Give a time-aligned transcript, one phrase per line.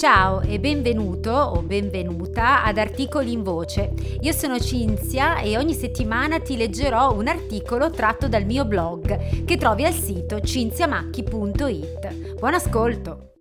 [0.00, 3.92] Ciao e benvenuto o benvenuta ad Articoli in Voce.
[4.22, 9.58] Io sono Cinzia e ogni settimana ti leggerò un articolo tratto dal mio blog che
[9.58, 12.38] trovi al sito cinziamacchi.it.
[12.38, 13.32] Buon ascolto!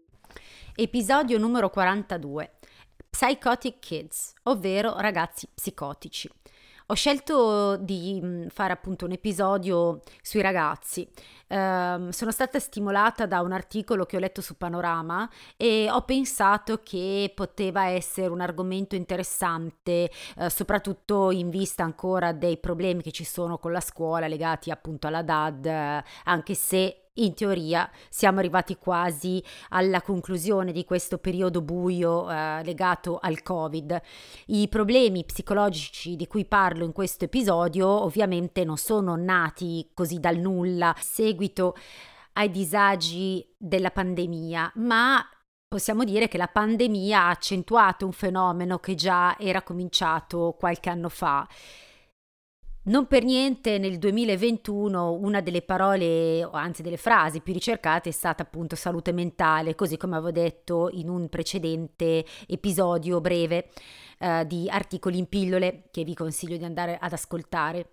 [0.75, 2.51] Episodio numero 42.
[3.09, 6.29] Psychotic Kids, ovvero ragazzi psicotici.
[6.91, 11.07] Ho scelto di mm, fare appunto un episodio sui ragazzi.
[11.49, 15.27] Uh, sono stata stimolata da un articolo che ho letto su Panorama
[15.57, 22.57] e ho pensato che poteva essere un argomento interessante, uh, soprattutto in vista ancora dei
[22.59, 27.33] problemi che ci sono con la scuola legati appunto alla DAD, uh, anche se in
[27.33, 34.01] teoria siamo arrivati quasi alla conclusione di questo periodo buio eh, legato al Covid.
[34.47, 40.37] I problemi psicologici di cui parlo in questo episodio ovviamente non sono nati così dal
[40.37, 41.75] nulla, seguito
[42.33, 45.23] ai disagi della pandemia, ma
[45.69, 51.09] Possiamo dire che la pandemia ha accentuato un fenomeno che già era cominciato qualche anno
[51.09, 51.47] fa
[52.83, 58.11] non per niente nel 2021 una delle parole, o anzi delle frasi più ricercate è
[58.11, 63.69] stata appunto salute mentale, così come avevo detto in un precedente episodio breve
[64.19, 67.89] eh, di articoli in pillole che vi consiglio di andare ad ascoltare.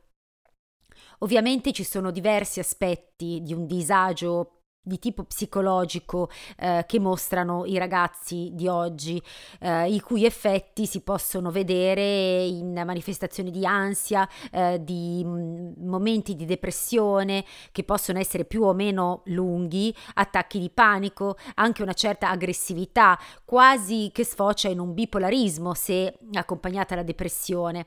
[1.20, 4.55] Ovviamente ci sono diversi aspetti di un disagio
[4.86, 9.20] di tipo psicologico eh, che mostrano i ragazzi di oggi,
[9.58, 16.36] eh, i cui effetti si possono vedere in manifestazioni di ansia, eh, di mm, momenti
[16.36, 22.30] di depressione che possono essere più o meno lunghi, attacchi di panico, anche una certa
[22.30, 27.86] aggressività, quasi che sfocia in un bipolarismo se accompagnata alla depressione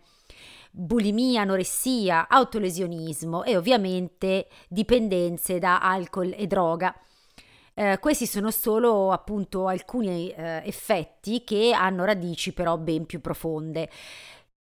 [0.69, 6.95] bulimia, anoressia, autolesionismo e ovviamente dipendenze da alcol e droga.
[7.73, 13.89] Eh, questi sono solo appunto alcuni eh, effetti che hanno radici però ben più profonde.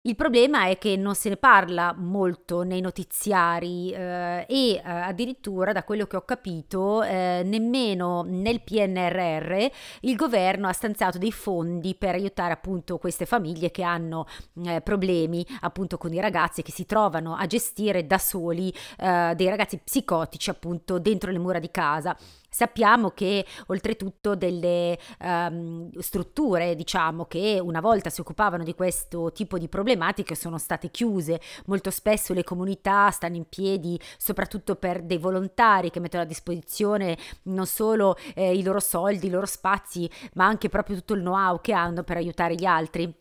[0.08, 5.72] Il problema è che non se ne parla molto nei notiziari eh, e eh, addirittura,
[5.72, 9.66] da quello che ho capito, eh, nemmeno nel PNRR
[10.02, 14.28] il governo ha stanziato dei fondi per aiutare appunto queste famiglie che hanno
[14.64, 19.50] eh, problemi appunto con i ragazzi che si trovano a gestire da soli eh, dei
[19.50, 22.16] ragazzi psicotici appunto dentro le mura di casa.
[22.56, 29.58] Sappiamo che oltretutto delle um, strutture, diciamo, che una volta si occupavano di questo tipo
[29.58, 31.42] di problematiche sono state chiuse.
[31.66, 37.18] Molto spesso le comunità stanno in piedi soprattutto per dei volontari che mettono a disposizione
[37.44, 41.60] non solo eh, i loro soldi, i loro spazi, ma anche proprio tutto il know-how
[41.60, 43.14] che hanno per aiutare gli altri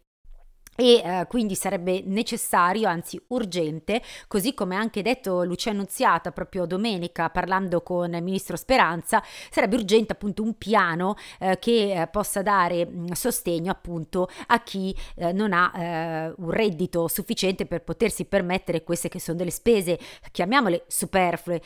[0.76, 6.66] e eh, quindi sarebbe necessario, anzi urgente, così come ha anche detto Lucia Annunziata proprio
[6.66, 12.42] domenica parlando con il ministro Speranza, sarebbe urgente appunto un piano eh, che eh, possa
[12.42, 18.24] dare mh, sostegno appunto a chi eh, non ha eh, un reddito sufficiente per potersi
[18.24, 19.98] permettere queste che sono delle spese,
[20.30, 21.60] chiamiamole superflue,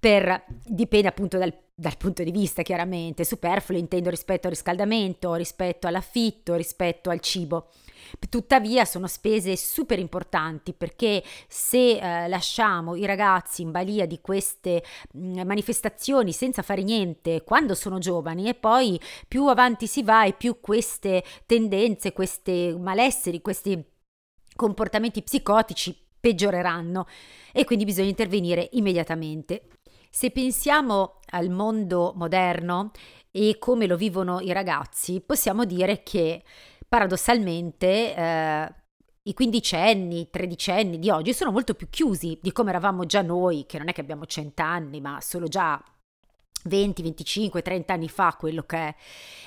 [0.00, 5.86] per, dipende appunto dal, dal, punto di vista chiaramente, superfluo intendo rispetto al riscaldamento, rispetto
[5.86, 7.68] all'affitto, rispetto al cibo.
[8.28, 14.82] Tuttavia sono spese super importanti perché se eh, lasciamo i ragazzi in balia di queste
[15.12, 20.24] mh, mm, manifestazioni senza fare niente quando sono giovani e poi più avanti si va
[20.24, 23.82] e più queste tendenze, questi malesseri, questi
[24.54, 27.06] comportamenti psicotici peggioreranno
[27.52, 29.68] e quindi bisogna intervenire immediatamente.
[30.10, 32.90] Se pensiamo al mondo moderno
[33.30, 36.42] e come lo vivono i ragazzi, possiamo dire che
[36.90, 38.74] paradossalmente eh,
[39.22, 43.78] i quindicenni, tredicenni di oggi sono molto più chiusi di come eravamo già noi, che
[43.78, 45.80] non è che abbiamo cent'anni, ma solo già
[46.64, 48.94] 20, 25, 30 anni fa quello che è.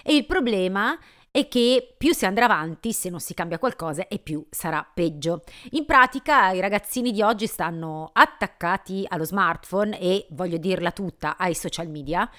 [0.03, 0.97] E il problema
[1.31, 5.43] è che più si andrà avanti, se non si cambia qualcosa, e più sarà peggio.
[5.71, 11.55] In pratica i ragazzini di oggi stanno attaccati allo smartphone e, voglio dirla tutta, ai
[11.55, 12.29] social media,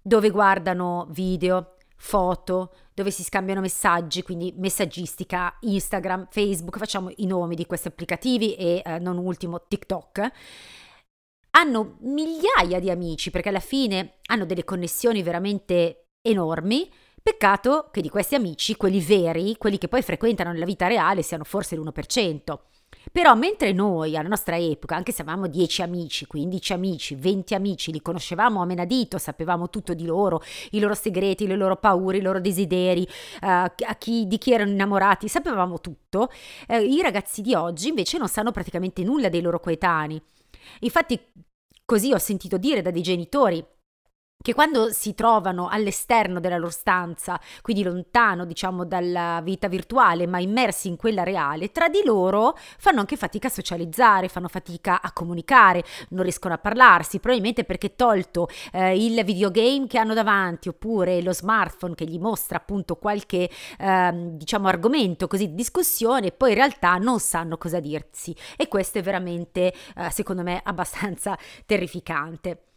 [0.00, 7.54] dove guardano video, foto, dove si scambiano messaggi, quindi messaggistica, Instagram, Facebook, facciamo i nomi
[7.54, 10.30] di questi applicativi e eh, non ultimo TikTok.
[11.50, 16.90] Hanno migliaia di amici perché alla fine hanno delle connessioni veramente enormi.
[17.20, 21.44] Peccato che di questi amici, quelli veri, quelli che poi frequentano nella vita reale, siano
[21.44, 22.58] forse l'1%.
[23.10, 27.92] Però mentre noi alla nostra epoca, anche se avevamo 10 amici, 15 amici, 20 amici,
[27.92, 32.22] li conoscevamo a menadito, sapevamo tutto di loro, i loro segreti, le loro paure, i
[32.22, 33.06] loro desideri,
[33.42, 36.30] uh, chi, di chi erano innamorati, sapevamo tutto,
[36.68, 40.20] uh, i ragazzi di oggi invece non sanno praticamente nulla dei loro coetanei.
[40.80, 41.18] Infatti
[41.84, 43.64] così ho sentito dire da dei genitori
[44.40, 50.38] che quando si trovano all'esterno della loro stanza, quindi lontano diciamo dalla vita virtuale, ma
[50.38, 55.12] immersi in quella reale, tra di loro fanno anche fatica a socializzare, fanno fatica a
[55.12, 61.20] comunicare, non riescono a parlarsi, probabilmente perché tolto eh, il videogame che hanno davanti oppure
[61.20, 66.56] lo smartphone che gli mostra appunto qualche eh, diciamo argomento così di discussione, poi in
[66.56, 71.36] realtà non sanno cosa dirsi e questo è veramente eh, secondo me abbastanza
[71.66, 72.67] terrificante.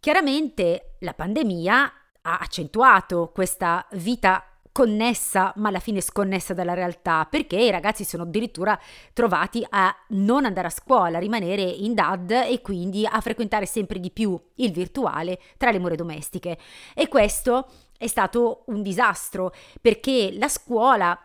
[0.00, 1.92] Chiaramente la pandemia
[2.22, 8.22] ha accentuato questa vita connessa ma alla fine sconnessa dalla realtà perché i ragazzi sono
[8.22, 8.78] addirittura
[9.12, 13.98] trovati a non andare a scuola, a rimanere in DAD e quindi a frequentare sempre
[13.98, 16.58] di più il virtuale tra le mura domestiche.
[16.94, 17.66] E questo
[17.98, 21.18] è stato un disastro perché la scuola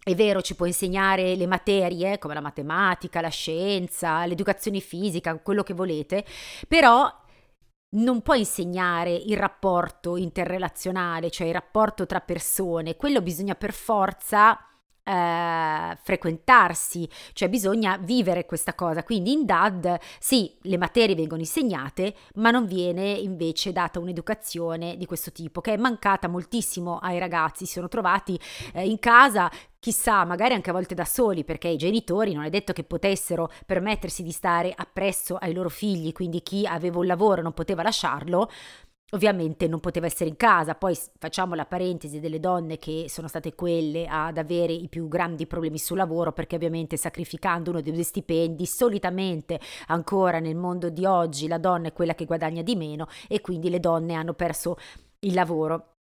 [0.00, 5.64] è vero, ci può insegnare le materie come la matematica, la scienza, l'educazione fisica, quello
[5.64, 6.24] che volete,
[6.68, 7.12] però
[7.90, 14.58] non può insegnare il rapporto interrelazionale, cioè il rapporto tra persone, quello bisogna per forza
[15.08, 19.04] eh, frequentarsi, cioè bisogna vivere questa cosa.
[19.04, 25.06] Quindi in DAD sì, le materie vengono insegnate, ma non viene invece data un'educazione di
[25.06, 27.66] questo tipo, che è mancata moltissimo ai ragazzi.
[27.66, 28.38] Si sono trovati
[28.74, 29.50] eh, in casa
[29.86, 33.48] chissà, magari anche a volte da soli, perché i genitori non è detto che potessero
[33.64, 38.50] permettersi di stare appresso ai loro figli, quindi chi aveva un lavoro non poteva lasciarlo,
[39.10, 43.54] Ovviamente non poteva essere in casa, poi facciamo la parentesi delle donne che sono state
[43.54, 48.02] quelle ad avere i più grandi problemi sul lavoro perché ovviamente sacrificando uno dei due
[48.02, 53.06] stipendi, solitamente ancora nel mondo di oggi la donna è quella che guadagna di meno
[53.28, 54.76] e quindi le donne hanno perso
[55.20, 55.95] il lavoro.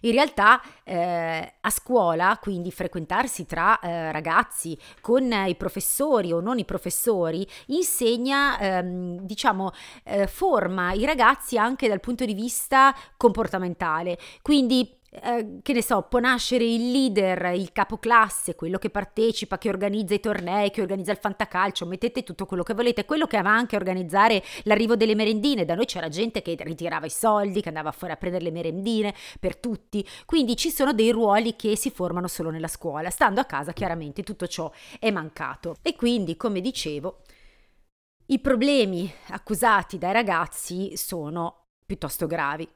[0.00, 6.58] In realtà eh, a scuola, quindi frequentarsi tra eh, ragazzi con i professori o non
[6.58, 9.72] i professori, insegna, ehm, diciamo,
[10.04, 14.18] eh, forma i ragazzi anche dal punto di vista comportamentale.
[14.42, 19.68] Quindi eh, che ne so, può nascere il leader, il capoclasse, quello che partecipa, che
[19.68, 23.54] organizza i tornei, che organizza il fantacalcio, mettete tutto quello che volete, quello che va
[23.54, 27.68] anche a organizzare l'arrivo delle merendine, da noi c'era gente che ritirava i soldi, che
[27.68, 31.90] andava fuori a prendere le merendine per tutti, quindi ci sono dei ruoli che si
[31.90, 35.76] formano solo nella scuola, stando a casa chiaramente tutto ciò è mancato.
[35.82, 37.20] E quindi come dicevo
[38.26, 42.68] i problemi accusati dai ragazzi sono piuttosto gravi.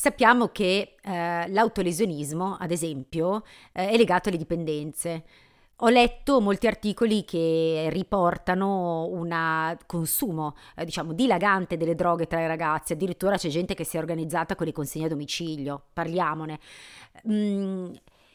[0.00, 3.42] Sappiamo che eh, l'autolesionismo, ad esempio,
[3.72, 5.24] eh, è legato alle dipendenze.
[5.78, 12.46] Ho letto molti articoli che riportano un consumo, eh, diciamo, dilagante delle droghe tra i
[12.46, 16.60] ragazzi, addirittura c'è gente che si è organizzata con le consegne a domicilio, parliamone.
[17.28, 17.90] Mm,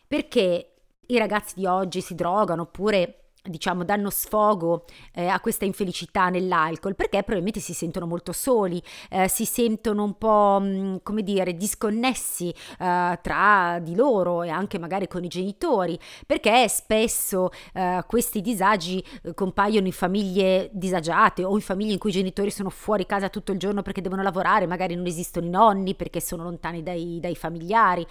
[0.05, 0.73] perché
[1.05, 6.95] i ragazzi di oggi si drogano oppure diciamo, danno sfogo eh, a questa infelicità nell'alcol
[6.95, 11.55] perché probabilmente si sentono molto soli, eh, si sentono un po', mh, mm, come dire,
[11.55, 18.39] disconnessi eh, tra di loro e anche magari con i genitori, perché spesso eh, questi
[18.39, 23.05] disagi eh, compaiono in famiglie disagiate o in famiglie in cui i genitori sono fuori
[23.05, 26.81] casa tutto il giorno perché devono lavorare, magari non esistono i nonni perché sono lontani
[26.81, 28.05] dai, dai familiari.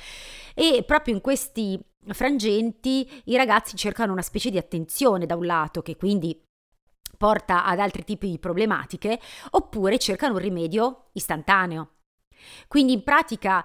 [0.55, 5.83] E proprio in questi frangenti i ragazzi cercano una specie di attenzione da un lato
[5.83, 6.41] che quindi
[7.17, 9.21] porta ad altri tipi di problematiche
[9.51, 11.91] oppure cercano un rimedio istantaneo.
[12.67, 13.65] Quindi in pratica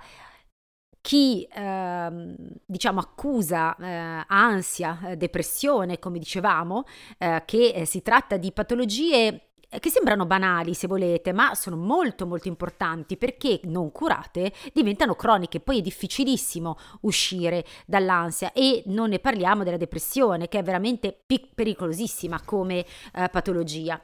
[1.01, 2.36] chi eh,
[2.66, 6.83] diciamo accusa eh, ansia, eh, depressione, come dicevamo,
[7.18, 12.26] eh, che eh, si tratta di patologie che sembrano banali se volete, ma sono molto
[12.26, 19.19] molto importanti perché non curate diventano croniche, poi è difficilissimo uscire dall'ansia e non ne
[19.19, 24.02] parliamo della depressione che è veramente pic- pericolosissima come eh, patologia.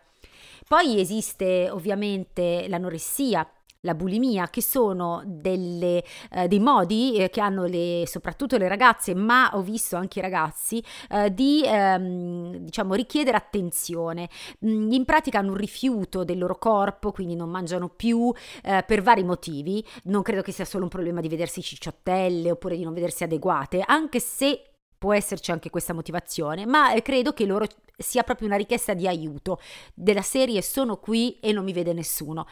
[0.67, 3.47] Poi esiste ovviamente l'anoressia
[3.85, 9.13] la bulimia, che sono delle, eh, dei modi eh, che hanno le, soprattutto le ragazze,
[9.13, 14.29] ma ho visto anche i ragazzi, eh, di ehm, diciamo richiedere attenzione.
[14.65, 19.01] Mm, in pratica hanno un rifiuto del loro corpo, quindi non mangiano più eh, per
[19.01, 19.85] vari motivi.
[20.03, 23.83] Non credo che sia solo un problema di vedersi cicciottelle oppure di non vedersi adeguate,
[23.85, 24.63] anche se
[24.97, 27.65] può esserci anche questa motivazione, ma eh, credo che loro
[27.97, 29.59] sia proprio una richiesta di aiuto
[29.93, 32.47] della serie sono qui e non mi vede nessuno.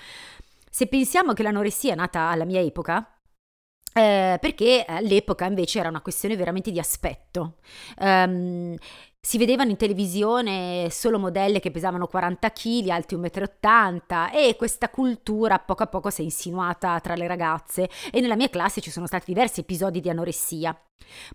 [0.73, 3.19] Se pensiamo che l'anoressia è nata alla mia epoca,
[3.93, 7.57] eh, perché all'epoca invece era una questione veramente di aspetto.
[7.99, 8.77] Um,
[9.19, 13.51] si vedevano in televisione solo modelle che pesavano 40 kg, alti 1,80
[13.91, 18.37] m e questa cultura poco a poco si è insinuata tra le ragazze e nella
[18.37, 20.75] mia classe ci sono stati diversi episodi di anoressia.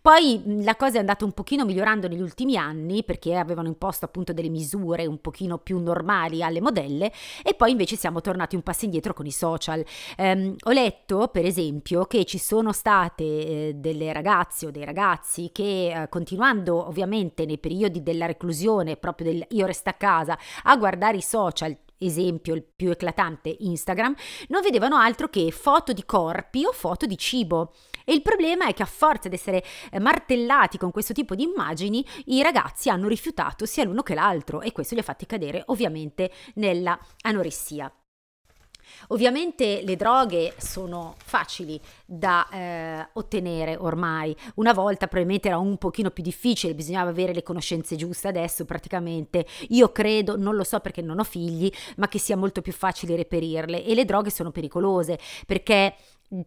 [0.00, 4.32] Poi la cosa è andata un pochino migliorando negli ultimi anni perché avevano imposto appunto
[4.32, 8.85] delle misure un pochino più normali alle modelle e poi invece siamo tornati un passo
[8.85, 9.85] indietro con i social.
[10.18, 15.50] Um, ho letto per esempio che ci sono state eh, delle ragazze o dei ragazzi
[15.52, 20.76] che eh, continuando ovviamente nei periodi della reclusione proprio del io resto a casa a
[20.76, 24.14] guardare i social esempio il più eclatante Instagram,
[24.49, 27.73] non vedevano altro che foto di corpi o foto di cibo.
[28.08, 31.42] E il problema è che a forza di essere eh, martellati con questo tipo di
[31.42, 35.64] immagini, i ragazzi hanno rifiutato sia l'uno che l'altro e questo li ha fatti cadere
[35.66, 37.92] ovviamente nella anoressia.
[39.08, 44.34] Ovviamente le droghe sono facili da eh, ottenere ormai.
[44.54, 48.28] Una volta probabilmente era un pochino più difficile, bisognava avere le conoscenze giuste.
[48.28, 52.62] Adesso praticamente io credo, non lo so perché non ho figli, ma che sia molto
[52.62, 55.94] più facile reperirle e le droghe sono pericolose perché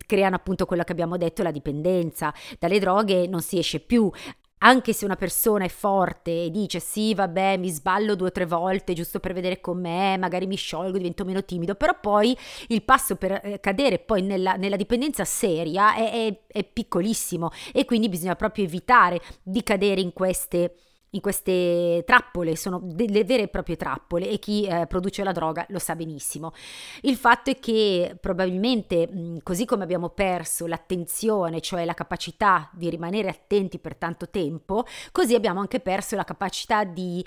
[0.05, 2.33] creano appunto quello che abbiamo detto, la dipendenza.
[2.57, 4.11] Dalle droghe non si esce più,
[4.59, 8.45] anche se una persona è forte e dice sì, vabbè, mi sballo due o tre
[8.45, 13.15] volte giusto per vedere com'è, magari mi sciolgo, divento meno timido, però poi il passo
[13.15, 18.35] per eh, cadere poi nella, nella dipendenza seria è, è, è piccolissimo e quindi bisogna
[18.35, 20.73] proprio evitare di cadere in queste
[21.11, 25.65] in queste trappole, sono delle vere e proprie trappole e chi eh, produce la droga
[25.69, 26.53] lo sa benissimo.
[27.01, 32.89] Il fatto è che probabilmente mh, così come abbiamo perso l'attenzione, cioè la capacità di
[32.89, 37.25] rimanere attenti per tanto tempo, così abbiamo anche perso la capacità di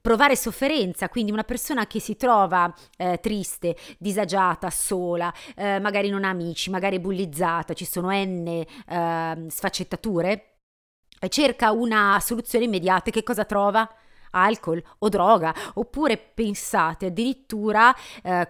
[0.00, 6.24] provare sofferenza, quindi una persona che si trova eh, triste, disagiata, sola, eh, magari non
[6.24, 10.49] ha amici, magari bullizzata, ci sono n ehm, sfaccettature
[11.28, 13.88] cerca una soluzione immediata, che cosa trova?
[14.32, 18.48] Alcol o droga, oppure pensate addirittura eh,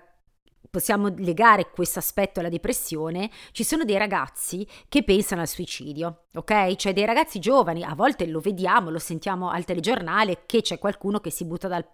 [0.70, 6.76] possiamo legare questo aspetto alla depressione, ci sono dei ragazzi che pensano al suicidio, ok?
[6.76, 11.18] Cioè dei ragazzi giovani, a volte lo vediamo, lo sentiamo al telegiornale che c'è qualcuno
[11.18, 11.84] che si butta dal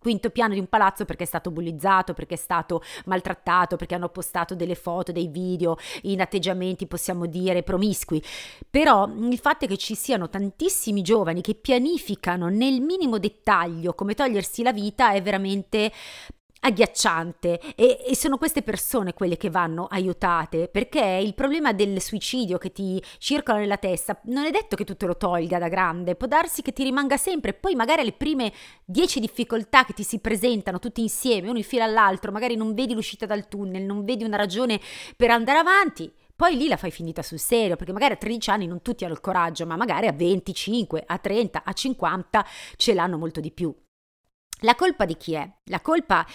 [0.00, 4.08] quinto piano di un palazzo perché è stato bullizzato, perché è stato maltrattato, perché hanno
[4.08, 8.22] postato delle foto, dei video in atteggiamenti, possiamo dire, promiscui.
[8.68, 14.14] Però il fatto è che ci siano tantissimi giovani che pianificano nel minimo dettaglio come
[14.14, 15.92] togliersi la vita è veramente
[16.60, 22.58] agghiacciante e, e, sono queste persone quelle che vanno aiutate perché il problema del suicidio
[22.58, 26.16] che ti circola nella testa non è detto che tu te lo tolga da grande,
[26.16, 28.52] può darsi che ti rimanga sempre, poi magari le prime
[28.84, 32.94] dieci difficoltà che ti si presentano tutti insieme, uno in fila all'altro, magari non vedi
[32.94, 34.80] l'uscita dal tunnel, non vedi una ragione
[35.16, 38.66] per andare avanti, poi lì la fai finita sul serio, perché magari a 13 anni
[38.66, 43.18] non tutti hanno il coraggio, ma magari a 25, a 30, a 50 ce l'hanno
[43.18, 43.74] molto di più.
[44.60, 45.48] La colpa di chi è?
[45.64, 46.26] La colpa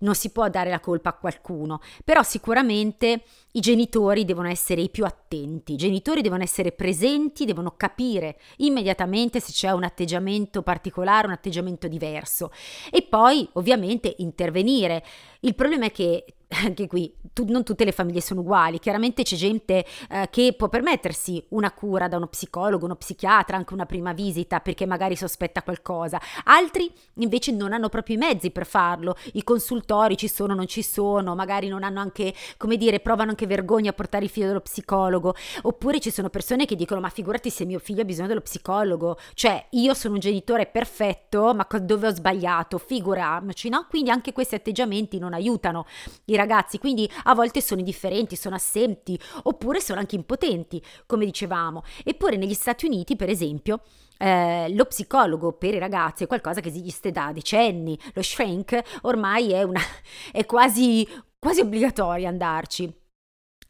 [0.00, 4.88] non si può dare la colpa a qualcuno, però sicuramente i genitori devono essere i
[4.88, 11.26] più attenti, i genitori devono essere presenti, devono capire immediatamente se c'è un atteggiamento particolare,
[11.26, 12.50] un atteggiamento diverso
[12.90, 15.04] e poi ovviamente intervenire.
[15.40, 16.24] Il problema è che
[16.62, 20.68] anche qui tu, non tutte le famiglie sono uguali, chiaramente c'è gente eh, che può
[20.68, 25.62] permettersi una cura da uno psicologo, uno psichiatra, anche una prima visita perché magari sospetta
[25.62, 30.66] qualcosa, altri invece non hanno proprio i mezzi per farlo, i consultori ci sono, non
[30.66, 34.46] ci sono, magari non hanno anche, come dire, provano anche vergogna a portare il figlio
[34.46, 38.28] dallo psicologo, oppure ci sono persone che dicono ma figurati se mio figlio ha bisogno
[38.28, 43.86] dello psicologo, cioè io sono un genitore perfetto, ma dove ho sbagliato, figuriamoci, no?
[43.88, 45.86] Quindi anche questi atteggiamenti non aiutano
[46.26, 46.43] i ragazzi,
[46.78, 51.82] quindi a volte sono indifferenti, sono assenti oppure sono anche impotenti, come dicevamo.
[52.04, 53.80] Eppure negli Stati Uniti, per esempio,
[54.18, 59.52] eh, lo psicologo per i ragazzi è qualcosa che esiste da decenni, lo shrink ormai
[59.52, 59.80] è, una,
[60.32, 61.06] è quasi,
[61.38, 63.02] quasi obbligatorio andarci.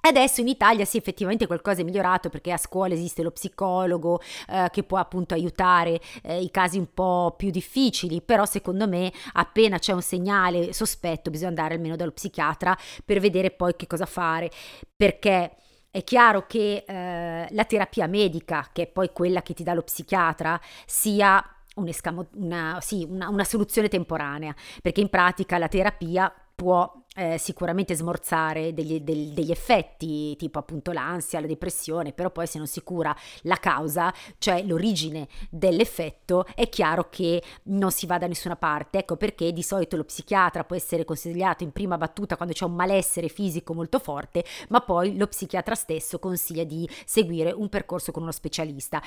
[0.06, 4.68] Adesso in Italia sì, effettivamente qualcosa è migliorato perché a scuola esiste lo psicologo eh,
[4.70, 9.78] che può appunto aiutare eh, i casi un po' più difficili, però secondo me appena
[9.78, 14.50] c'è un segnale sospetto bisogna andare almeno dallo psichiatra per vedere poi che cosa fare,
[14.94, 15.56] perché
[15.90, 19.82] è chiaro che eh, la terapia medica, che è poi quella che ti dà lo
[19.82, 21.42] psichiatra, sia
[21.76, 28.74] una, sì, una, una soluzione temporanea, perché in pratica la terapia può eh, sicuramente smorzare
[28.74, 33.14] degli, del, degli, effetti, tipo appunto l'ansia, la depressione, però poi se non si cura
[33.42, 38.98] la causa, cioè l'origine dell'effetto, è chiaro che non si va da nessuna parte.
[38.98, 42.74] Ecco perché di solito lo psichiatra può essere consigliato in prima battuta quando c'è un
[42.74, 48.22] malessere fisico molto forte, ma poi lo psichiatra stesso consiglia di seguire un percorso con
[48.22, 49.00] uno specialista.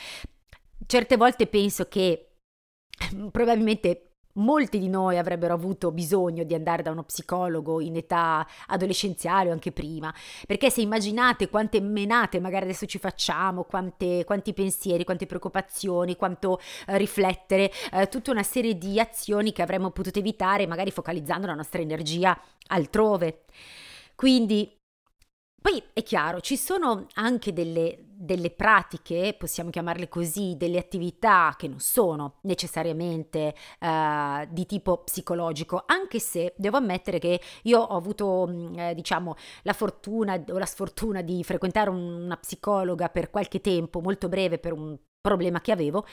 [0.86, 2.30] Certe volte penso che
[3.32, 4.07] probabilmente
[4.38, 9.51] molti di noi avrebbero avuto bisogno di andare da uno psicologo in età adolescenziale o
[9.51, 10.13] anche prima,
[10.46, 16.60] perché se immaginate quante menate magari adesso ci facciamo, quante, quanti pensieri, quante preoccupazioni, quanto
[16.88, 21.53] eh, riflettere, eh, tutta una serie di azioni che avremmo potuto evitare magari focalizzando la
[21.53, 23.44] nostra energia altrove.
[24.15, 24.76] Quindi
[25.60, 31.68] poi è chiaro, ci sono anche delle, delle, pratiche, possiamo chiamarle così, delle attività che
[31.68, 38.48] non sono necessariamente uh, di tipo psicologico, anche se devo ammettere che io ho avuto,
[38.48, 44.00] mm, eh, diciamo, la fortuna o la sfortuna di frequentare una psicologa per qualche tempo,
[44.00, 46.06] molto breve, per un problema che avevo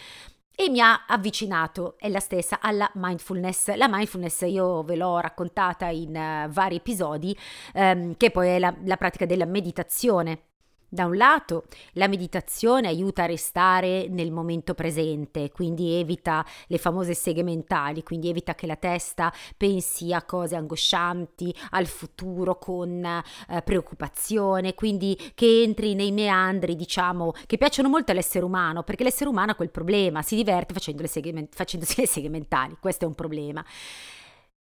[0.57, 3.75] e mi ha avvicinato, è la stessa, alla mindfulness.
[3.75, 7.37] La mindfulness io ve l'ho raccontata in uh, vari episodi,
[7.75, 10.54] um, che poi è la, la pratica della meditazione.
[10.95, 17.15] Da un lato la meditazione aiuta a restare nel momento presente, quindi evita le famose
[17.15, 23.63] seghe mentali, quindi evita che la testa pensi a cose angoscianti, al futuro con eh,
[23.63, 29.51] preoccupazione, quindi che entri nei meandri, diciamo, che piacciono molto all'essere umano, perché l'essere umano
[29.51, 33.17] ha quel problema, si diverte facendo le seghe, facendosi le seghe mentali, questo è un
[33.17, 33.65] problema.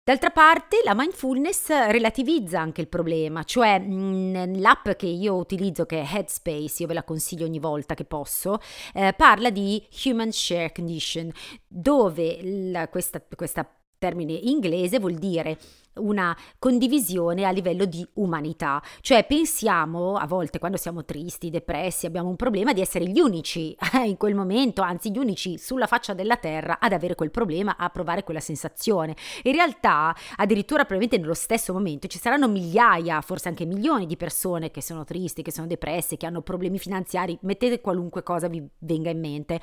[0.05, 6.03] D'altra parte la mindfulness relativizza anche il problema, cioè mh, l'app che io utilizzo che
[6.03, 8.59] è Headspace, io ve la consiglio ogni volta che posso,
[8.95, 11.31] eh, parla di Human Share Condition,
[11.69, 13.65] dove la, questa, questa
[14.03, 15.57] termine inglese vuol dire
[15.95, 22.29] una condivisione a livello di umanità, cioè pensiamo a volte quando siamo tristi, depressi, abbiamo
[22.29, 26.15] un problema di essere gli unici eh, in quel momento, anzi gli unici sulla faccia
[26.15, 29.15] della terra ad avere quel problema, a provare quella sensazione.
[29.45, 34.73] In realtà, addirittura probabilmente nello stesso momento ci saranno migliaia, forse anche milioni di persone
[34.73, 39.11] che sono tristi, che sono depresse, che hanno problemi finanziari, mettete qualunque cosa vi venga
[39.11, 39.61] in mente.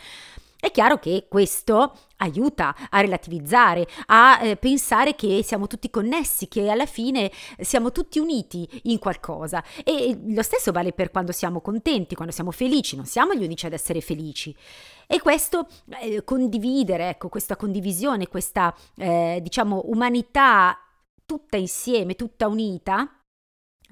[0.62, 6.70] È chiaro che questo aiuta a relativizzare, a eh, pensare che siamo tutti connessi, che
[6.70, 9.64] alla fine siamo tutti uniti in qualcosa.
[9.86, 13.68] E lo stesso vale per quando siamo contenti, quando siamo felici, non siamo gli unici
[13.68, 14.54] ad essere felici.
[15.08, 15.66] E questo
[16.02, 20.78] eh, condividere, ecco, questa condivisione, questa eh, diciamo umanità
[21.26, 23.10] tutta insieme, tutta unita,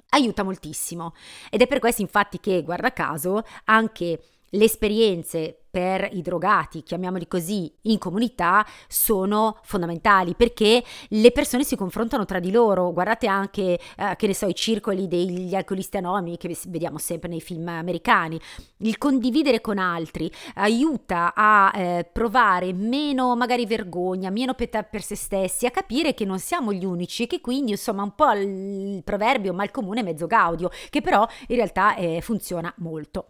[0.10, 1.14] aiuta moltissimo.
[1.50, 7.28] Ed è per questo infatti che, guarda caso, anche le esperienze per i drogati, chiamiamoli
[7.28, 12.92] così, in comunità sono fondamentali perché le persone si confrontano tra di loro.
[12.92, 17.42] Guardate anche, eh, che ne so, i circoli degli alcolisti anonimi che vediamo sempre nei
[17.42, 18.42] film americani.
[18.78, 25.16] Il condividere con altri aiuta a eh, provare meno magari vergogna, meno pietà per se
[25.16, 29.04] stessi, a capire che non siamo gli unici e che quindi insomma un po' il
[29.04, 33.28] proverbio mal comune mezzo gaudio, che però in realtà eh, funziona molto.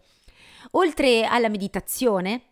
[0.72, 2.48] Oltre alla meditazione,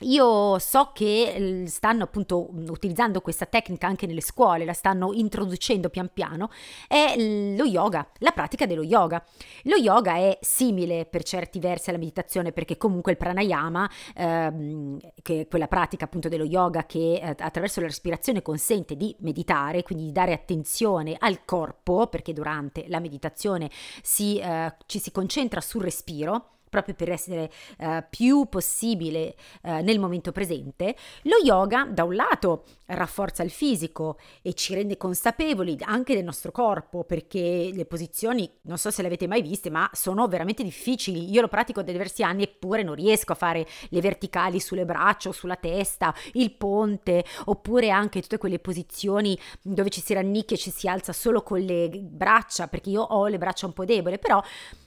[0.00, 6.10] io so che stanno appunto utilizzando questa tecnica anche nelle scuole, la stanno introducendo pian
[6.12, 6.50] piano,
[6.86, 9.24] è lo yoga, la pratica dello yoga.
[9.62, 15.40] Lo yoga è simile per certi versi alla meditazione perché comunque il pranayama, ehm, che
[15.40, 20.04] è quella pratica appunto dello yoga che eh, attraverso la respirazione consente di meditare, quindi
[20.04, 23.70] di dare attenzione al corpo, perché durante la meditazione
[24.02, 29.98] si, eh, ci si concentra sul respiro proprio per essere uh, più possibile uh, nel
[29.98, 36.14] momento presente, lo yoga da un lato rafforza il fisico e ci rende consapevoli anche
[36.14, 40.28] del nostro corpo perché le posizioni, non so se le avete mai viste, ma sono
[40.28, 41.30] veramente difficili.
[41.30, 45.30] Io lo pratico da diversi anni eppure non riesco a fare le verticali sulle braccia
[45.30, 50.60] o sulla testa, il ponte, oppure anche tutte quelle posizioni dove ci si rannicchia e
[50.60, 54.18] ci si alza solo con le braccia, perché io ho le braccia un po' deboli,
[54.18, 54.42] però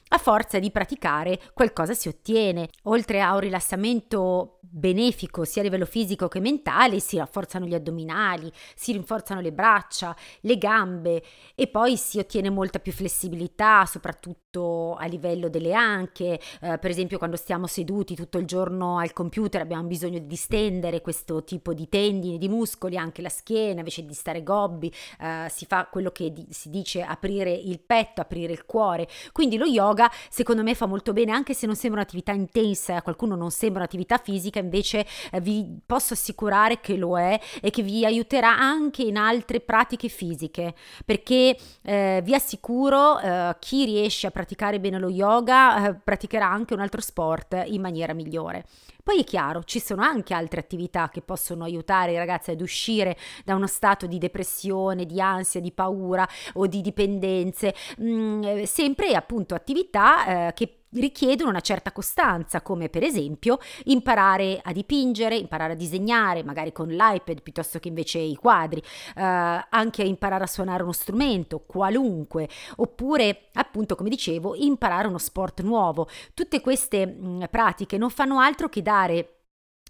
[0.10, 2.70] a forza di praticare qualcosa si ottiene.
[2.84, 8.52] Oltre a un rilassamento benefico sia a livello fisico che mentale, si rafforzano gli addominali,
[8.76, 11.24] si rinforzano le braccia, le gambe
[11.56, 16.40] e poi si ottiene molta più flessibilità, soprattutto a livello delle anche.
[16.62, 21.02] Eh, per esempio, quando stiamo seduti tutto il giorno al computer abbiamo bisogno di distendere
[21.02, 25.66] questo tipo di tendini, di muscoli, anche la schiena, invece di stare gobbi, eh, si
[25.66, 29.08] fa quello che di- si dice aprire il petto, aprire il cuore.
[29.32, 33.02] Quindi lo yoga secondo me fa molto bene anche se non sembra un'attività intensa, a
[33.02, 37.82] qualcuno non sembra un'attività fisica, invece eh, vi posso assicurare che lo è e che
[37.82, 40.74] vi aiuterà anche in altre pratiche fisiche,
[41.06, 46.74] perché eh, vi assicuro eh, chi riesce a praticare bene lo yoga eh, praticherà anche
[46.74, 48.66] un altro sport in maniera migliore.
[49.10, 53.18] Poi è chiaro, ci sono anche altre attività che possono aiutare i ragazzi ad uscire
[53.44, 59.16] da uno stato di depressione, di ansia, di paura o di dipendenze, mm, eh, sempre
[59.16, 65.74] appunto attività eh, che richiedono una certa costanza, come per esempio imparare a dipingere, imparare
[65.74, 68.82] a disegnare, magari con l'iPad piuttosto che invece i quadri,
[69.16, 75.62] eh, anche imparare a suonare uno strumento, qualunque, oppure appunto come dicevo imparare uno sport
[75.62, 76.08] nuovo.
[76.34, 79.34] Tutte queste mh, pratiche non fanno altro che dare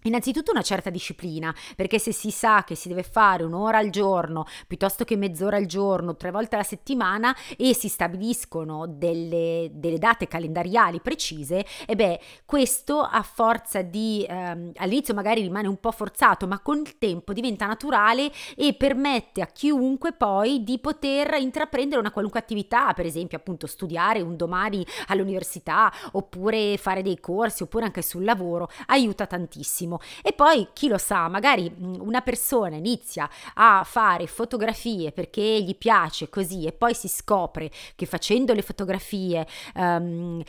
[0.04, 4.46] Innanzitutto una certa disciplina, perché se si sa che si deve fare un'ora al giorno
[4.66, 10.28] piuttosto che mezz'ora al giorno, tre volte alla settimana e si stabiliscono delle, delle date
[10.28, 16.48] calendariali precise, e beh, questo a forza di ehm, all'inizio magari rimane un po' forzato,
[16.48, 22.12] ma con il tempo diventa naturale e permette a chiunque poi di poter intraprendere una
[22.12, 28.02] qualunque attività, per esempio appunto studiare un domani all'università oppure fare dei corsi oppure anche
[28.02, 30.00] sul lavoro, aiuta tantissimo benissimo.
[30.22, 36.30] E poi chi lo sa, magari una persona inizia a fare fotografie perché gli piace
[36.30, 40.42] così e poi si scopre che facendo le fotografie um,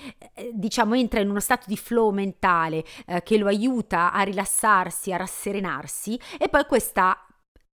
[0.53, 5.17] diciamo entra in uno stato di flow mentale eh, che lo aiuta a rilassarsi, a
[5.17, 7.25] rasserenarsi e poi questa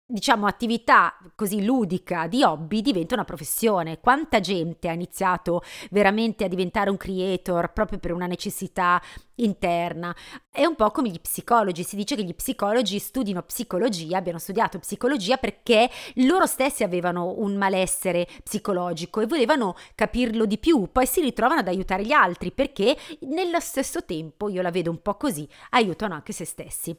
[0.05, 3.99] diciamo, attività così ludica di hobby diventa una professione.
[3.99, 9.01] Quanta gente ha iniziato veramente a diventare un creator proprio per una necessità
[9.35, 10.15] interna?
[10.49, 14.77] È un po' come gli psicologi, si dice che gli psicologi studino psicologia, abbiano studiato
[14.79, 21.21] psicologia perché loro stessi avevano un malessere psicologico e volevano capirlo di più, poi si
[21.21, 25.47] ritrovano ad aiutare gli altri perché nello stesso tempo, io la vedo un po' così,
[25.71, 26.95] aiutano anche se stessi.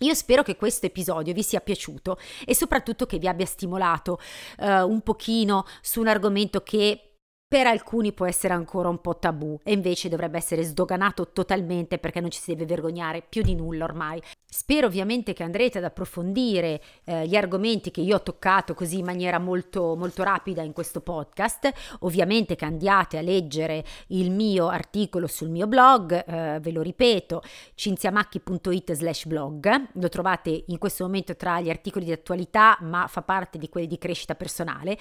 [0.00, 4.18] Io spero che questo episodio vi sia piaciuto e soprattutto che vi abbia stimolato
[4.58, 7.13] uh, un pochino su un argomento che
[7.54, 12.20] per alcuni può essere ancora un po' tabù e invece dovrebbe essere sdoganato totalmente perché
[12.20, 14.20] non ci si deve vergognare più di nulla ormai.
[14.44, 19.04] Spero ovviamente che andrete ad approfondire eh, gli argomenti che io ho toccato così in
[19.04, 25.28] maniera molto, molto rapida in questo podcast, ovviamente che andiate a leggere il mio articolo
[25.28, 27.40] sul mio blog, eh, ve lo ripeto,
[27.76, 33.22] cinziamacchi.it slash blog, lo trovate in questo momento tra gli articoli di attualità ma fa
[33.22, 34.98] parte di quelli di crescita personale.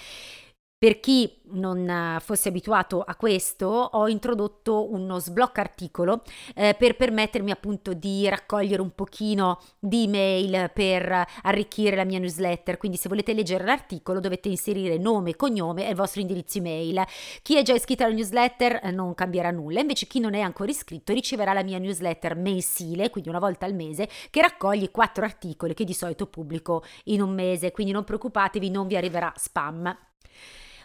[0.83, 6.23] Per chi non eh, fosse abituato a questo, ho introdotto uno sblocco articolo
[6.55, 12.75] eh, per permettermi appunto di raccogliere un pochino di email per arricchire la mia newsletter.
[12.75, 17.01] Quindi se volete leggere l'articolo dovete inserire nome, cognome e il vostro indirizzo email.
[17.43, 20.69] Chi è già iscritto alla newsletter eh, non cambierà nulla, invece chi non è ancora
[20.69, 25.75] iscritto riceverà la mia newsletter mensile, quindi una volta al mese, che raccoglie quattro articoli
[25.75, 29.97] che di solito pubblico in un mese, quindi non preoccupatevi, non vi arriverà spam.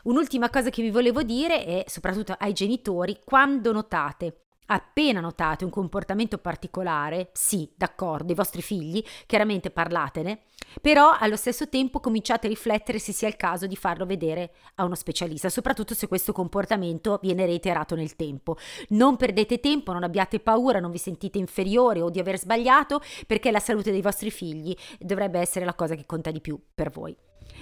[0.04, 5.70] Un'ultima cosa che vi volevo dire è, soprattutto ai genitori, quando notate Appena notate un
[5.70, 10.40] comportamento particolare, sì, d'accordo, i vostri figli, chiaramente parlatene,
[10.82, 14.84] però allo stesso tempo cominciate a riflettere se sia il caso di farlo vedere a
[14.84, 18.58] uno specialista, soprattutto se questo comportamento viene reiterato nel tempo.
[18.88, 23.50] Non perdete tempo, non abbiate paura, non vi sentite inferiori o di aver sbagliato, perché
[23.50, 27.16] la salute dei vostri figli dovrebbe essere la cosa che conta di più per voi.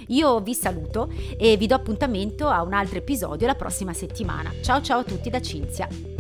[0.08, 4.52] Io vi saluto e vi do appuntamento a un altro episodio la prossima settimana.
[4.62, 6.15] Ciao ciao a tutti da Cinzia.